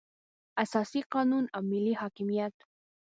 [0.63, 2.55] اساسي قانون او ملي حاکمیت.